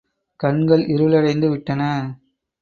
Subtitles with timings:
[0.39, 1.81] கண்கள் இருளடைந்து விட்டன.